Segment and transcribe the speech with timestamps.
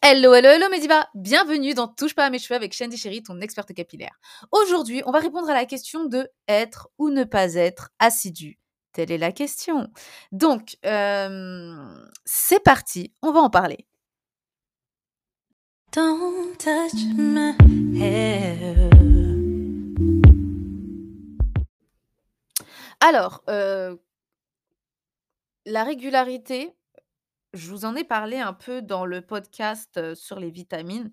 [0.00, 3.40] Hello, hello, hello Mediba Bienvenue dans Touche pas à mes cheveux avec Shandy Chéri, ton
[3.40, 4.20] experte capillaire.
[4.52, 8.60] Aujourd'hui, on va répondre à la question de être ou ne pas être assidu.
[8.92, 9.88] Telle est la question.
[10.30, 13.88] Donc, euh, c'est parti, on va en parler.
[15.92, 18.90] Don't touch my hair.
[23.00, 23.96] Alors, euh,
[25.66, 26.72] la régularité,
[27.54, 31.12] je vous en ai parlé un peu dans le podcast sur les vitamines,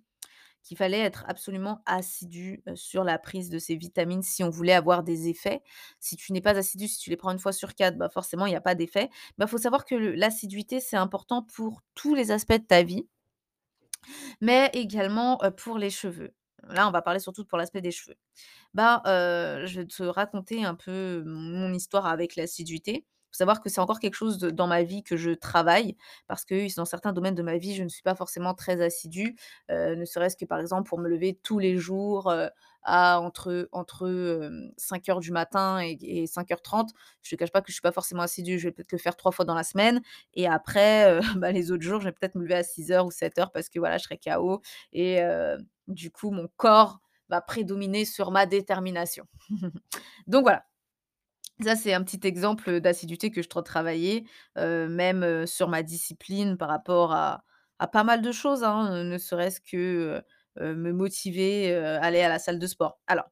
[0.63, 5.03] qu'il fallait être absolument assidu sur la prise de ces vitamines si on voulait avoir
[5.03, 5.61] des effets.
[5.99, 8.47] Si tu n'es pas assidu, si tu les prends une fois sur quatre, bah forcément,
[8.47, 9.09] il n'y a pas d'effet.
[9.11, 13.07] Il bah, faut savoir que l'assiduité, c'est important pour tous les aspects de ta vie,
[14.41, 16.33] mais également pour les cheveux.
[16.67, 18.17] Là, on va parler surtout pour l'aspect des cheveux.
[18.73, 23.81] Bah, je vais te raconter un peu mon histoire avec l'assiduité faut savoir que c'est
[23.81, 27.43] encore quelque chose dans ma vie que je travaille parce que dans certains domaines de
[27.43, 29.35] ma vie, je ne suis pas forcément très assidue,
[29.69, 32.33] ne serait-ce que par exemple pour me lever tous les jours
[32.83, 34.07] à entre, entre
[34.77, 36.89] 5h du matin et, 5h30.
[37.23, 38.91] Je ne te cache pas que je ne suis pas forcément assidue, je vais peut-être
[38.91, 40.01] le faire trois fois dans la semaine
[40.33, 43.51] et après, bah, les autres jours, je vais peut-être me lever à 6h ou 7h
[43.51, 44.61] parce que voilà, je serai KO
[44.93, 45.19] et
[45.87, 49.25] du coup, mon corps va prédominer sur ma détermination.
[50.27, 50.65] Donc voilà,
[51.63, 54.25] ça, c'est un petit exemple d'assiduité que je dois travailler,
[54.57, 57.43] même sur ma discipline par rapport à,
[57.91, 60.21] pas mal de choses, hein, ne serait-ce que
[60.59, 62.99] me motiver, à aller à la salle de sport.
[63.07, 63.25] Alors,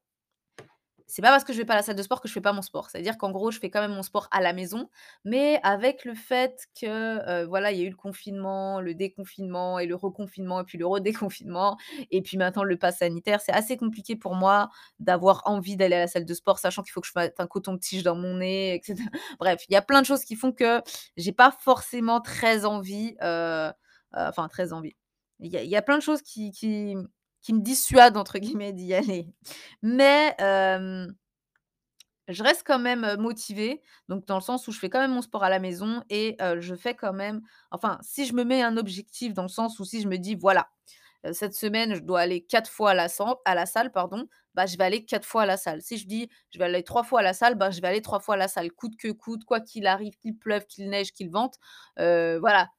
[1.07, 2.41] c'est pas parce que je vais pas à la salle de sport que je fais
[2.41, 2.89] pas mon sport.
[2.89, 4.89] C'est-à-dire qu'en gros, je fais quand même mon sport à la maison,
[5.25, 9.85] mais avec le fait que, voilà, il y a eu le confinement, le déconfinement et
[9.85, 11.77] le reconfinement et puis le redéconfinement
[12.11, 15.99] et puis maintenant le pass sanitaire, c'est assez compliqué pour moi d'avoir envie d'aller à
[15.99, 18.73] la salle de sport, sachant qu'il faut que je mette un coton-tige dans mon nez
[18.75, 18.95] etc.
[19.39, 20.81] Bref, il y a plein de choses qui font que
[21.17, 24.95] j'ai pas forcément très envie, enfin très envie.
[25.39, 26.51] Il y a plein de choses qui
[27.51, 29.27] me dissuade entre guillemets d'y aller.
[29.81, 30.35] Mais
[32.29, 35.21] je reste quand même motivée, donc dans le sens où je fais quand même mon
[35.21, 38.77] sport à la maison et je fais quand même enfin, si je me mets un
[38.77, 40.69] objectif dans le sens où si je me dis: «Voilà,
[41.33, 43.07] cette semaine, je dois aller quatre fois à la
[43.45, 45.81] à la salle, pardon», bah, je vais aller quatre fois à la salle.
[45.81, 48.01] Si je dis: «Je vais aller trois fois à la salle», bah, je vais aller
[48.01, 51.11] trois fois à la salle, coûte que coûte, quoi qu'il arrive, qu'il pleuve, qu'il neige,
[51.13, 51.55] qu'il vente,
[51.97, 52.69] voilà,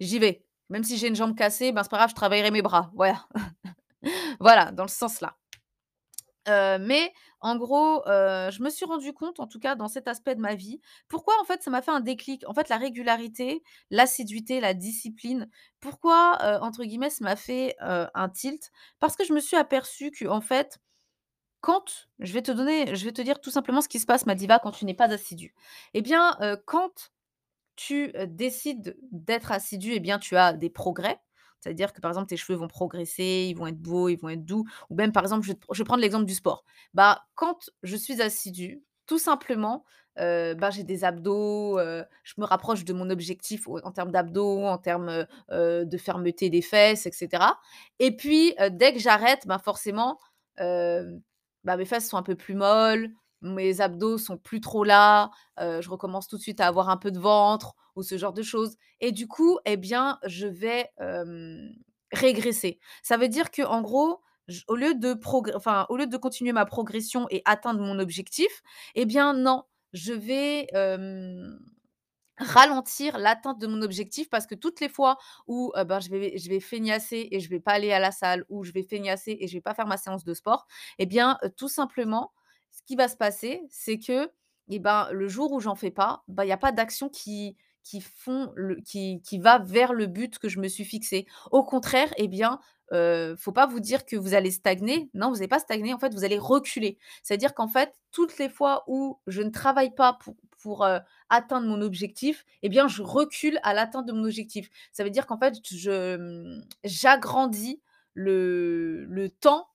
[0.00, 0.44] j'y vais.
[0.70, 3.26] Même si j'ai une jambe cassée, ben, c'est pas grave, je travaillerai mes bras, voilà.
[4.40, 5.36] Voilà, dans le sens-là.
[6.46, 10.40] mais en gros, je me suis rendu compte, en tout cas dans cet aspect de
[10.40, 12.42] ma vie, pourquoi en fait ça m'a fait un déclic.
[12.48, 15.48] En fait, la régularité, l'assiduité, la discipline,
[15.80, 18.70] pourquoi, entre guillemets, ça m'a fait, un tilt?
[19.00, 20.78] Parce que je me suis aperçue en fait,
[21.64, 24.26] quand je vais te donner je vais te dire tout simplement ce qui se passe,
[24.26, 25.54] ma diva, quand tu n'es pas assidu.
[25.94, 27.10] Eh bien, quand
[27.76, 31.20] tu, décides d'être assidu, eh bien, tu as des progrès.
[31.64, 34.44] C'est-à-dire que, par exemple, tes cheveux vont progresser, ils vont être beaux, ils vont être
[34.44, 34.66] doux.
[34.90, 36.62] Ou même, par exemple, je vais, prendre l'exemple du sport.
[36.92, 39.84] Bah, quand je suis assidue, tout simplement,
[40.16, 45.26] bah, j'ai des abdos, je me rapproche de mon objectif en termes d'abdos, en termes
[45.50, 47.44] de fermeté des fesses, etc.
[47.98, 50.18] Et puis, dès que j'arrête, bah, forcément,
[50.58, 53.08] bah, mes fesses sont un peu plus molles,
[53.40, 57.10] mes abdos sont plus trop là, je recommence tout de suite à avoir un peu
[57.10, 58.76] de ventre ou ce genre de choses.
[59.00, 60.90] Et du coup, eh bien, je vais
[62.12, 62.78] régresser.
[63.02, 64.20] Ça veut dire que en gros,
[64.68, 65.16] au lieu de
[65.54, 68.62] enfin, au lieu de continuer ma progression et atteindre mon objectif,
[68.94, 70.68] eh bien non, je vais
[72.38, 76.48] ralentir l'atteinte de mon objectif parce que toutes les fois où ben, je, vais, je
[76.48, 79.46] vais feignasser et je vais pas aller à la salle ou je vais feignasser et
[79.46, 80.66] je vais pas faire ma séance de sport,
[80.98, 82.32] eh bien tout simplement
[82.72, 84.30] ce qui va se passer, c'est que
[84.68, 87.56] eh ben, le jour où j'en fais pas, bah, il y a pas d'action qui
[87.84, 91.26] qui va vers le but que je me suis fixé.
[91.52, 92.58] Au contraire, eh bien,
[92.92, 95.10] ne faut pas vous dire que vous allez stagner.
[95.14, 96.98] Non, vous n'allez pas stagner, en fait, vous allez reculer.
[97.22, 100.34] C'est-à-dire qu'en fait, toutes les fois où je ne travaille pas pour
[100.64, 100.86] pour,
[101.28, 104.70] atteindre mon objectif, eh bien, je recule à l'atteinte de mon objectif.
[104.92, 105.58] Ça veut dire qu'en fait,
[106.84, 107.82] j'agrandis
[108.14, 109.68] le le temps,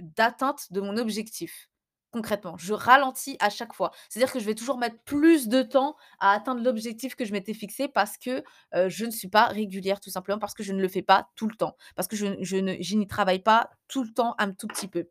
[0.00, 1.70] d'atteinte de mon objectif
[2.10, 2.56] concrètement.
[2.56, 3.90] Je ralentis à chaque fois.
[4.08, 7.54] C'est-à-dire que je vais toujours mettre plus de temps à atteindre l'objectif que je m'étais
[7.54, 8.42] fixé parce que
[8.72, 11.48] je ne suis pas régulière, tout simplement parce que je ne le fais pas tout
[11.48, 15.08] le temps, parce que je, n'y travaille pas tout le temps un tout petit peu.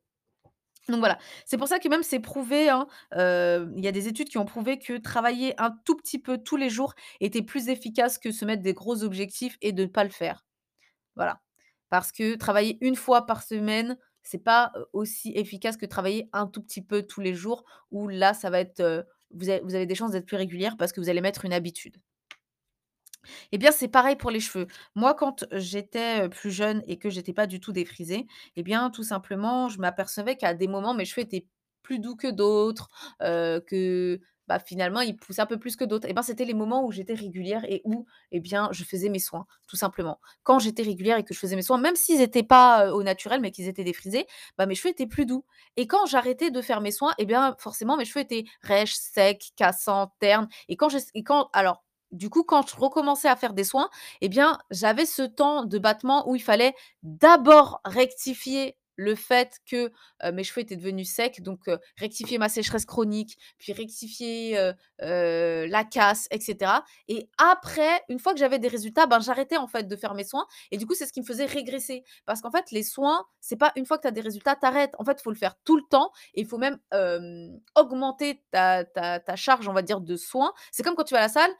[0.88, 4.30] Donc voilà, c'est pour ça que même c'est prouvé, hein, il y a des études
[4.30, 8.20] qui ont prouvé que travailler un tout petit peu tous les jours était plus efficace
[8.20, 10.46] que se mettre des gros objectifs et de ne pas le faire.
[11.16, 11.42] Voilà.
[11.90, 16.62] Parce que travailler une fois par semaine, c'est pas aussi efficace que travailler un tout
[16.62, 20.26] petit peu tous les jours où là, ça va être, vous avez, des chances d'être
[20.26, 21.98] plus régulière parce que vous allez mettre une habitude.
[23.52, 24.68] Eh bien, c'est pareil pour les cheveux.
[24.96, 29.04] Moi, quand j'étais, plus jeune et que j'étais pas du tout défrisée, eh bien, tout
[29.04, 31.46] simplement, je m'apercevais qu'à des moments, mes cheveux étaient
[31.84, 32.90] plus doux que d'autres,
[33.20, 36.08] que, bah, finalement, ils poussaient un peu plus que d'autres.
[36.10, 39.20] Eh ben, c'était les moments où j'étais régulière et où, eh bien, je faisais mes
[39.20, 40.20] soins, tout simplement.
[40.44, 43.42] Quand j'étais régulière et que je faisais mes soins, même s'ils étaient pas, au naturel,
[43.42, 44.28] mais qu'ils étaient défrisés,
[44.58, 45.46] bah, mes cheveux étaient plus doux
[45.78, 49.52] et quand j'arrêtais de faire mes soins, eh bien, forcément, mes cheveux étaient rêches, secs,
[49.56, 53.64] cassants, ternes et quand je et alors du coup, quand je recommençais à faire des
[53.64, 53.90] soins,
[54.22, 59.92] eh bien, j'avais ce temps de battement où il fallait d'abord rectifier le fait que,
[60.34, 66.40] mes cheveux étaient devenus secs, donc rectifier ma sécheresse chronique, puis rectifier, la casse et
[66.40, 70.14] cetera et après, une fois que j'avais des résultats, ben, j'arrêtais en fait de faire
[70.14, 72.04] mes soins et du coup, c'est ce qui me faisait régresser.
[72.26, 74.66] Parce qu'en fait, les soins, c'est pas une fois que tu as des résultats, tu
[74.66, 74.94] arrêtes.
[75.00, 76.78] En fait, il faut le faire tout le temps et il faut même,
[77.76, 80.54] augmenter ta ta ta charge, on va dire, de soins.
[80.72, 81.52] C'est comme quand tu vas à la salle,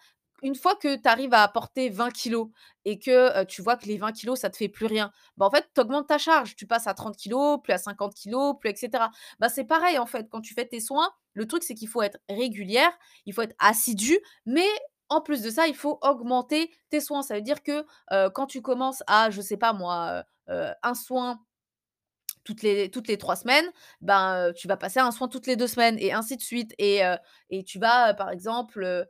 [0.46, 2.50] une fois que tu arrives à porter 20 kilos
[2.86, 5.52] et que, tu vois que les 20 kilos ça te fait plus rien, bah, en
[5.52, 6.56] fait, tu augmentes ta charge.
[6.56, 9.12] Tu passes à 30 kilos, puis à 50 kilos, puis et cetera.
[9.40, 12.02] Bah, c'est pareil, en fait, quand tu fais tes soins, le truc, c'est qu'il faut
[12.04, 12.92] être régulière,
[13.26, 14.68] il faut être assidu, mais
[15.10, 17.22] en plus de ça, il faut augmenter tes soins.
[17.24, 17.86] Ça veut dire que,
[18.30, 21.42] quand tu commences à, je sais pas moi, un soin
[22.44, 23.66] toutes les toutes les 3 semaines,
[24.02, 26.74] ben, tu vas passer à un soin toutes les 2 semaines et ainsi de suite
[26.78, 27.02] et
[27.50, 29.06] et tu vas, par exemple,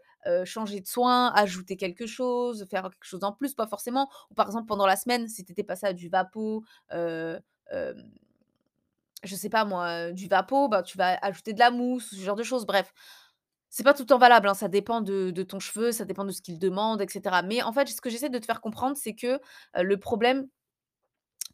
[0.46, 4.48] changer de soin, ajouter quelque chose, faire quelque chose en plus, pas forcément ou par
[4.48, 6.64] exemple pendant la semaine, si tu étais passé à du Vapo,
[6.94, 7.40] heu,
[7.72, 8.12] hem,
[9.24, 12.36] je sais pas moi, du Vapo, bah, tu vas ajouter de la mousse, ce genre
[12.36, 12.66] de choses.
[12.66, 12.94] Bref,
[13.70, 16.32] c'est pas tout le temps valable, hein, ça dépend de ton cheveu, ça dépend de
[16.32, 17.42] ce qu'il demande et cetera.
[17.44, 19.40] Mais en fait, ce que j'essaie de te faire comprendre, c'est que,
[19.76, 20.48] le problème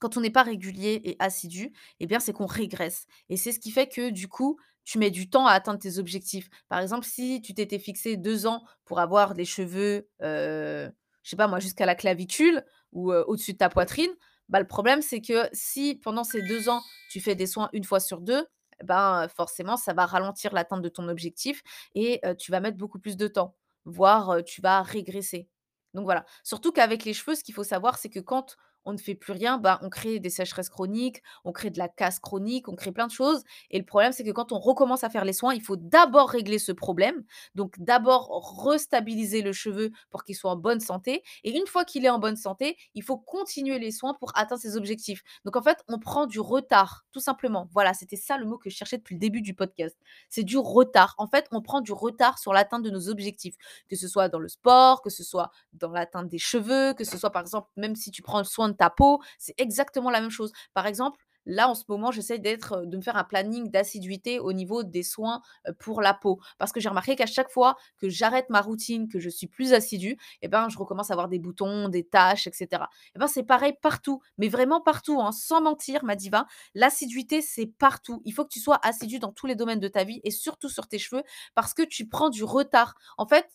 [0.02, 3.60] quand on n'est pas régulier et assidu, eh bien, c'est qu'on régresse et c'est ce
[3.60, 6.50] qui fait que, du coup, tu mets du temps à atteindre tes objectifs.
[6.70, 10.92] Par exemple, si tu t'étais fixé 2 ans pour avoir les cheveux, heu,
[11.24, 14.12] je sais pas moi, jusqu'à la clavicule ou, au-dessus de ta poitrine,
[14.50, 16.82] bah, le problème, c'est que si pendant ces 2 ans,
[17.12, 18.46] tu fais des soins une fois sur 2,
[18.82, 21.62] eh ben, forcément, ça va ralentir l'atteinte de ton objectif
[21.96, 23.56] et tu vas mettre beaucoup plus de temps,
[23.86, 25.48] voire, tu vas régresser.
[25.94, 26.26] Donc voilà.
[26.44, 28.56] Surtout qu'avec les cheveux, ce qu'il faut savoir, c'est que quand
[28.86, 31.88] on ne fait plus rien, bah, on crée des sécheresses chroniques, on crée de la
[31.88, 33.44] casse chronique, on crée plein de choses.
[33.70, 36.30] Et le problème, c'est que quand on recommence à faire les soins, il faut d'abord
[36.30, 37.24] régler ce problème.
[37.56, 41.24] Donc d'abord restabiliser le cheveu pour qu'il soit en bonne santé.
[41.44, 44.62] Et une fois qu'il est en bonne santé, il faut continuer les soins pour atteindre
[44.62, 45.24] ses objectifs.
[45.46, 47.68] Donc en fait, on prend du retard, tout simplement.
[47.72, 49.98] Voilà, c'était ça le mot que je cherchais depuis le début du podcast.
[50.30, 51.16] C'est du retard.
[51.18, 53.56] En fait, on prend du retard sur l'atteinte de nos objectifs,
[53.90, 57.18] que ce soit dans le sport, que ce soit dans l'atteinte des cheveux, que ce
[57.18, 60.52] soit par exemple, même si tu prends soin ta peau, c'est exactement la même chose.
[60.74, 64.84] Par exemple, là en ce moment, j'essaie de me faire un planning d'assiduité au niveau
[64.84, 65.42] des soins
[65.80, 66.40] pour la peau.
[66.58, 69.74] Parce que j'ai remarqué qu'à chaque fois que j'arrête ma routine, que je suis plus
[69.74, 72.84] assidue, eh ben, je recommence à avoir des boutons, des taches, etc.
[73.16, 76.46] Eh ben, c'est pareil partout, mais vraiment partout, hein, sans mentir, ma diva.
[76.76, 78.22] L'assiduité, c'est partout.
[78.26, 80.70] Il faut que tu sois assidu dans tous les domaines de ta vie et surtout
[80.70, 81.24] sur tes cheveux
[81.56, 82.96] parce que tu prends du retard.
[83.18, 83.48] En fait,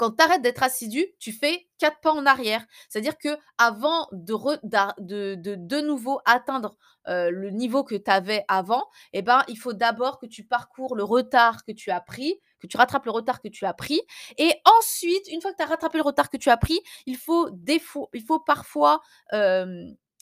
[0.00, 2.64] quand tu arrêtes d'être assidu, tu fais 4 pas en arrière.
[2.88, 6.76] C'est-à-dire que avant de de nouveau atteindre,
[7.08, 10.96] heu, le niveau que tu avais avant, eh ben, il faut d'abord que tu parcours
[10.96, 14.00] le retard que tu as pris, que tu rattrapes le retard que tu as pris
[14.38, 17.16] et ensuite, une fois que tu as rattrapé le retard que tu as pris, il
[17.18, 17.50] faut
[18.46, 19.00] parfois,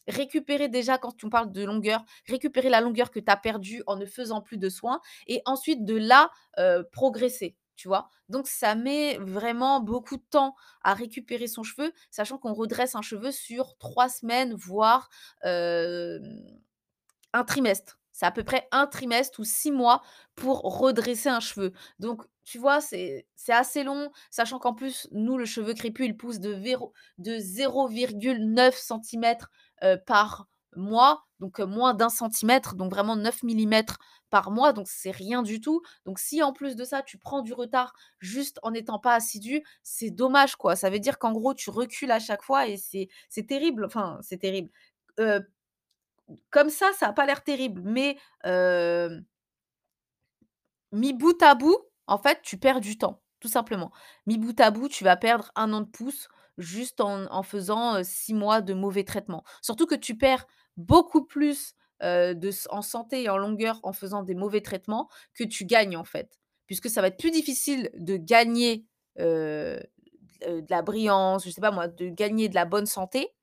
[0.09, 3.97] récupérer déjà quand on parle de longueur, récupérer la longueur que tu as perdue en
[3.97, 8.11] ne faisant plus de soins et ensuite de là, heu, progresser tu vois?
[8.29, 13.03] Donc ça met vraiment beaucoup de temps à récupérer son cheveu, sachant qu'on redresse un
[13.03, 15.09] cheveu sur 3 semaines, voire,
[17.33, 17.99] un trimestre.
[18.13, 20.03] C'est à peu près un trimestre ou 6 mois
[20.35, 21.73] pour redresser un cheveu.
[22.01, 26.41] Donc tu vois, c'est assez long, sachant qu'en plus, nous, le cheveu crépus, il pousse
[26.41, 26.55] de
[27.19, 29.51] de 0,9 centimètres,
[29.85, 33.99] heu, par mois, donc moins d'un centimètre, donc vraiment 9 millimètres
[34.31, 35.81] par mois, donc c'est rien du tout.
[36.05, 39.63] Donc si en plus de ça, tu prends du retard juste en n'étant pas assidu,
[39.83, 40.77] c'est dommage quoi.
[40.77, 43.09] Ça veut dire qu'en gros, tu recules à chaque fois et c'est
[43.47, 44.71] terrible, enfin c'est terrible.
[46.51, 48.19] Comme ça, ça a pas l'air terrible, mais
[50.93, 53.93] mis bout à bout, en fait, tu perds du temps, tout simplement.
[54.27, 58.35] Mis bout à bout, tu vas perdre un an de pouce juste en faisant, 6
[58.35, 59.45] mois de mauvais traitements.
[59.63, 60.47] Surtout que tu perds
[60.79, 65.97] beaucoup plus, en santé et en longueur en faisant des mauvais traitements que tu gagnes,
[65.97, 66.39] en fait.
[66.67, 68.87] Puisque ça va être plus difficile de gagner,
[69.19, 69.81] de
[70.71, 73.35] la brillance, je sais pas moi, de gagner de la bonne santé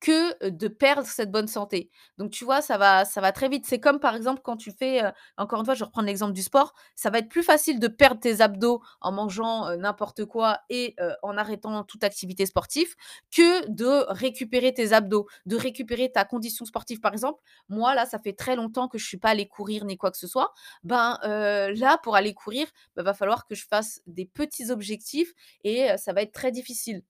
[0.00, 1.90] que de perdre cette bonne santé.
[2.18, 3.64] Donc tu vois, ça va ça va très vite.
[3.66, 5.02] C'est comme par exemple quand tu fais,
[5.36, 8.20] encore une fois, je reprends l'exemple du sport, ça va être plus facile de perdre
[8.20, 12.94] tes abdos en mangeant, n'importe quoi et en arrêtant toute activité sportive
[13.34, 17.00] que de récupérer tes abdos, de récupérer ta condition sportive.
[17.00, 19.96] Par exemple, moi là, ça fait très longtemps que je suis pas allée courir ni
[19.96, 20.52] quoi que ce soit.
[20.84, 22.66] Ben, là, pour aller courir,
[22.96, 25.32] bah, va falloir que je fasse des petits objectifs
[25.64, 27.02] et ça va être très difficile.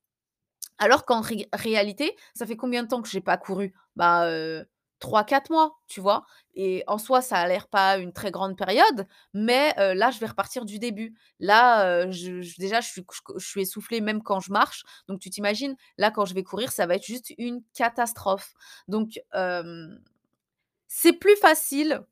[0.78, 3.74] Alors qu'en ré réalité, ça fait combien de temps que j'ai pas couru?
[3.96, 4.66] Bah, heu,
[5.00, 6.26] 3-4 mois, tu vois?
[6.54, 10.26] Et en soi, ça a l'air pas une très grande période, mais là, je vais
[10.26, 11.14] repartir du début.
[11.40, 12.04] Là,
[12.58, 13.00] déjà, je
[13.38, 16.86] suis essoufflée même quand je marche, donc tu t'imagines, là, quand je vais courir, ça
[16.86, 18.54] va être juste une catastrophe.
[18.88, 19.18] Donc
[20.88, 22.02] c'est plus facile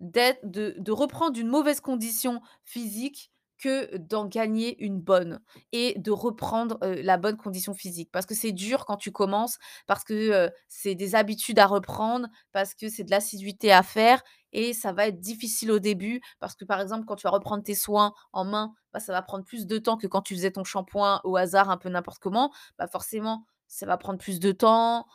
[0.00, 5.40] de de reprendre une mauvaise condition physique que d'en gagner une bonne
[5.72, 8.10] et de reprendre, la bonne condition physique.
[8.12, 12.74] Parce que c'est dur quand tu commences, parce que, c'est des habitudes à reprendre, parce
[12.74, 14.22] que c'est de l'assiduité à faire
[14.52, 16.20] et ça va être difficile au début.
[16.40, 19.22] Parce que, par exemple, quand tu vas reprendre tes soins en main, bah, ça va
[19.22, 22.18] prendre plus de temps que quand tu faisais ton shampoing au hasard un peu n'importe
[22.20, 22.52] comment.
[22.78, 25.06] Bah, forcément, ça va prendre plus de temps,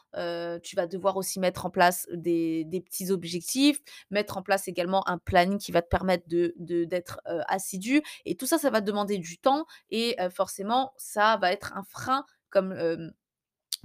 [0.63, 3.79] tu vas devoir aussi mettre en place des des petits objectifs,
[4.11, 8.35] mettre en place également un planning qui va te permettre de de d'être, assidu et
[8.35, 12.73] tout ça, ça va demander du temps et forcément, ça va être un frein comme,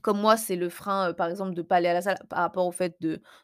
[0.03, 2.67] comme moi, c'est le frein, par exemple, de pas aller à la salle par rapport
[2.67, 2.97] au fait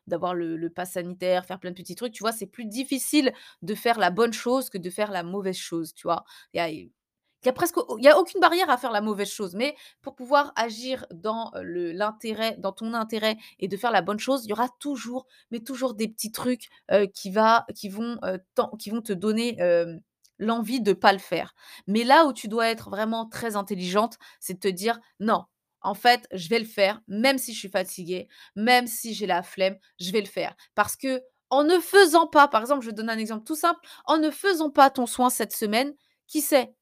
[0.06, 2.32] d'avoir le le pass sanitaire, faire plein de petits trucs, tu vois?
[2.32, 6.06] C'est plus difficile de faire la bonne chose que de faire la mauvaise chose, tu
[6.06, 6.24] vois?
[7.44, 10.52] Il y a y a aucune barrière à faire la mauvaise chose, mais pour pouvoir
[10.56, 14.68] agir dans, l'intérêt dans ton intérêt et de faire la bonne chose, il y aura
[14.80, 16.68] toujours, mais toujours des petits trucs,
[17.14, 17.60] qui vont,
[18.78, 19.56] qui vont te donner,
[20.38, 21.54] l'envie de pas le faire.
[21.86, 25.44] Mais là où tu dois être vraiment très intelligente, c'est de te dire: «Non,
[25.80, 29.42] en fait, je vais le faire, même si je suis fatiguée, même si j'ai la
[29.42, 30.56] flemme, je vais le faire».
[30.74, 34.16] Parce que en ne faisant pas par exemple, je donne un exemple tout simple, en
[34.18, 35.94] ne faisant pas ton soin cette semaine,
[36.26, 36.74] qui sait?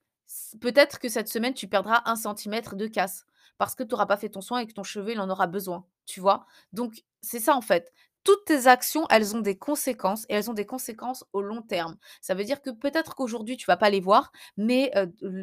[0.61, 3.25] Peut-être que cette semaine, tu perdras un centimètre de casse
[3.59, 5.47] parce que tu auras pas fait ton soin et que ton cheveu, il en aura
[5.47, 6.47] besoin, tu vois?
[6.73, 7.93] Donc c'est ça, en fait.
[8.25, 11.97] Toutes tes actions, elles ont des conséquences et elles ont des conséquences au long terme.
[12.21, 14.93] Ça veut dire que peut-être qu'aujourd'hui, tu vas pas les voir, mais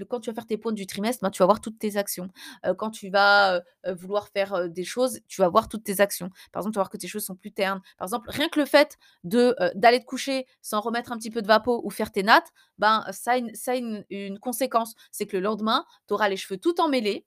[0.10, 2.30] quand tu vas faire tes points du trimestre, ben, tu vas voir toutes tes actions.
[2.78, 6.30] Quand tu vas, vouloir faire, des choses, tu vas voir toutes tes actions.
[6.52, 7.82] Par exemple, tu vas voir que tes cheveux sont plus ternes.
[7.98, 11.42] Par exemple, rien que le fait de, d'aller te coucher sans remettre un petit peu
[11.42, 14.96] de vapeau ou faire tes nattes, ben, ça a une ça a une une conséquence.
[15.12, 17.26] C'est que le lendemain, tu auras les cheveux tout emmêlés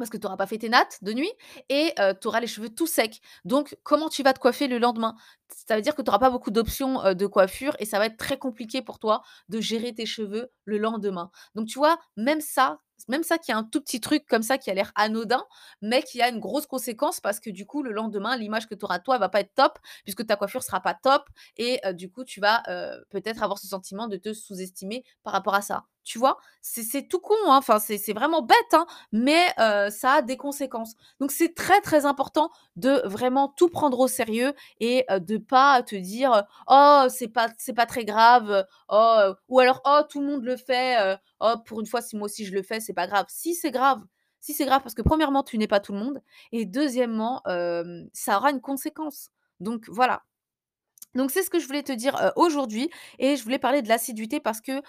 [0.00, 1.32] parce que tu auras pas fait tes nattes de nuit
[1.68, 3.20] et tu auras les cheveux tout secs.
[3.44, 5.14] Donc comment tu vas te coiffer le lendemain?
[5.66, 8.16] Ça veut dire que tu auras pas beaucoup d'options, de coiffure et ça va être
[8.16, 11.30] très compliqué pour toi de gérer tes cheveux le lendemain.
[11.54, 14.58] Donc tu vois, même ça même ça qui est un tout petit truc comme ça
[14.58, 15.42] qui a l'air anodin,
[15.80, 18.84] mais qui a une grosse conséquence parce que du coup le lendemain, l'image que tu
[18.84, 21.22] auras de toi, elle va pas être top puisque ta coiffure sera pas top
[21.56, 22.62] et du coup tu vas,
[23.08, 25.86] peut-être avoir ce sentiment de te sous-estimer par rapport à ça.
[26.10, 26.38] Tu vois?
[26.60, 29.46] C'est tout con, hein, enfin c'est vraiment bête, hein, mais
[29.90, 30.94] ça a des conséquences.
[31.20, 35.82] Donc c'est très, très important de vraiment tout prendre au sérieux et heu, de pas
[35.84, 40.42] te dire, «Oh c'est pas pas très grave, oh» ou alors: «Oh tout le monde
[40.44, 43.26] le fait, oh pour une fois si moi aussi je le fais, c'est pas grave».
[43.28, 44.02] Si c'est grave,
[44.40, 47.40] si c'est grave parce que premièrement tu n'es pas tout le monde et deuxièmement,
[48.12, 49.30] ça aura une conséquence.
[49.60, 50.22] Donc voilà.
[51.14, 54.40] Donc c'est ce que je voulais te dire, aujourd'hui et je voulais parler de l'assiduité
[54.40, 54.80] parce que,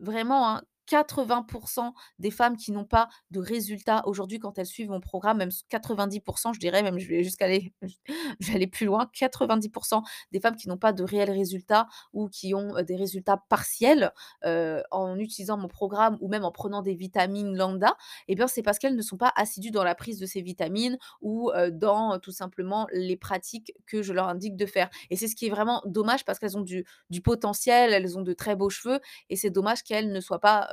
[0.00, 5.00] vraiment, hein, 80% des femmes qui n'ont pas de résultats aujourd'hui quand elles suivent mon
[5.00, 7.72] programme, même s 90% je dirais même, je vais jusqu'à aller
[8.40, 10.02] je plus loin, 90%
[10.32, 14.12] des femmes qui n'ont pas de réels résultats ou qui ont, des résultats partiels,
[14.44, 17.96] en utilisant mon programme ou même en prenant des vitamines lambda
[18.28, 20.98] et bien, c'est parce qu'elles ne sont pas assidues dans la prise de ces vitamines
[21.20, 24.90] ou, dans, tout simplement les pratiques que je leur indique de faire.
[25.10, 28.22] Et c'est ce qui est vraiment dommage parce qu'elles ont du du potentiel, elles ont
[28.22, 29.00] de très beaux cheveux
[29.30, 30.68] et c'est dommage qu'elles ne soient pas,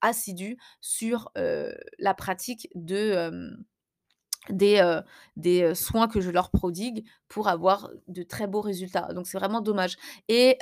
[0.00, 3.30] assidues sur, heu, la pratique de,
[4.48, 9.12] des, soins que je leur prodigue pour avoir de très beaux résultats.
[9.12, 9.96] Donc c'est vraiment dommage
[10.28, 10.58] et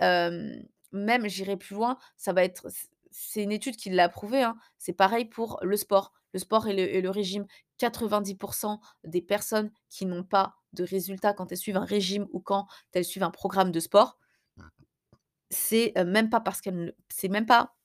[0.92, 2.66] même j'irai plus loin, ça va être
[3.10, 6.12] c'est une étude qui l'a prouvé, hein, c'est pareil pour le sport.
[6.34, 7.46] Le sport et le et le régime.
[7.78, 12.66] 90% des personnes qui n'ont pas de résultats quand elles suivent un régime ou quand
[12.92, 14.18] elles suivent un programme de sport,
[15.50, 17.77] c'est, heu, même pas parce qu'elles ne c'est même pas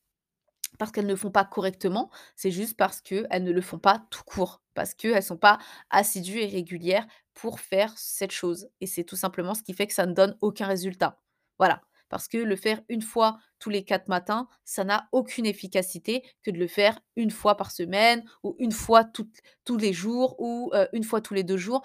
[0.80, 4.24] parce qu'elles ne font pas correctement, c'est juste parce qu'elles ne le font pas tout
[4.26, 9.16] court, parce qu'elles sont pas assidues et régulières pour faire cette chose et c'est tout
[9.16, 11.20] simplement ce qui fait que ça ne donne aucun résultat.
[11.60, 11.82] Voilà.
[12.10, 16.52] Parce que le faire une fois tous les 4 matins, ça n'a aucune efficacité que
[16.52, 21.04] de le faire une fois par semaine ou une fois tous les jours ou une
[21.04, 21.82] fois tous les 2 jours.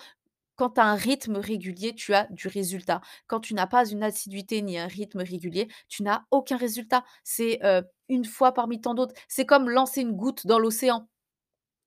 [0.58, 3.00] Quand tu as un rythme régulier, tu as du résultat.
[3.28, 7.04] Quand tu n'as pas une assiduité ni un rythme régulier, tu n'as aucun résultat.
[7.24, 7.60] C'est,
[8.08, 9.14] une fois parmi tant d'autres.
[9.28, 11.08] C'est comme lancer une goutte dans l'océan.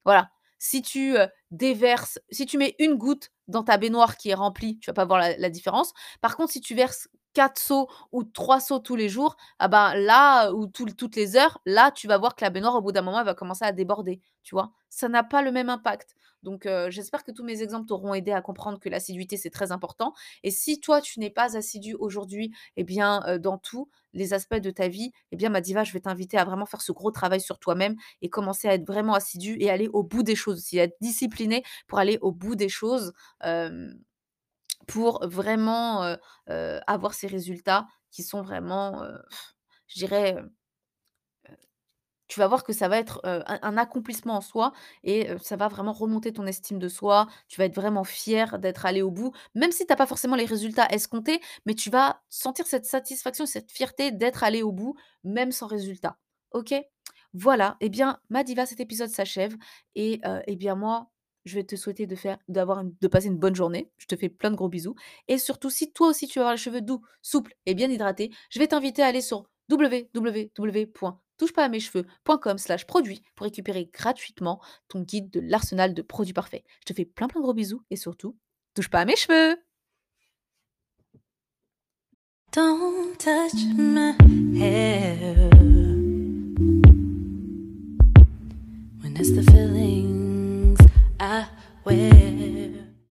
[0.06, 0.32] Voilà.
[0.58, 1.16] Si tu,
[1.52, 5.06] déverses si tu mets une goutte dans ta baignoire qui est remplie, tu vas pas
[5.06, 5.94] voir la différence.
[6.22, 9.94] Par contre, si tu verses 4 seaux ou 3 seaux tous les jours, ah ben,
[9.96, 13.02] là, ou toutes les heures, là, tu vas voir que la baignoire, au bout d'un
[13.02, 14.72] moment, va commencer à déborder, tu vois?
[14.90, 16.16] Ça n'a pas le même impact.
[16.44, 20.14] Donc, j'espère que tous mes exemples t'auront aidé à comprendre que l'assiduité, c'est très important.
[20.44, 24.72] Et si toi, tu n'es pas assidu aujourd'hui, eh bien, dans tous les aspects de
[24.72, 27.42] ta vie, eh bien, ma diva, je vais t'inviter à vraiment faire ce gros travail
[27.42, 30.78] sur toi-même et commencer à être vraiment assidu et aller au bout des choses aussi,
[30.78, 33.14] être discipliné pour aller au bout des choses,
[34.88, 36.16] pour vraiment,
[36.48, 39.04] avoir ces résultats qui sont vraiment,
[39.88, 40.38] je dirais,
[42.32, 44.72] tu vas voir que ça va être, un accomplissement en soi
[45.04, 47.28] et ça va vraiment remonter ton estime de soi.
[47.50, 50.38] Tu vas être vraiment fier d'être allé au bout, même si tu as pas forcément
[50.38, 54.96] les résultats escomptés, mais tu vas sentir cette satisfaction, cette fierté d'être allé au bout,
[55.26, 56.18] même sans résultat.
[56.54, 56.74] OK?
[57.34, 59.56] Voilà, et bien, ma diva, cet épisode s'achève
[59.96, 61.10] et et bien moi,
[61.44, 63.92] je vais te souhaiter de faire de passer une bonne journée.
[63.98, 64.96] Je te fais plein de gros bisous
[65.28, 68.32] et surtout, si toi aussi tu veux avoir les cheveux doux, souples et bien hydratés,
[68.50, 69.48] je vais t'inviter à aller sur
[71.42, 76.04] touche pas à mes cheveux.com slash produit pour récupérer gratuitement ton guide de l'arsenal de
[76.04, 76.64] produits parfaits.
[76.82, 78.38] Je te fais plein plein de gros bisous et surtout,
[78.76, 79.58] touche pas à mes cheveux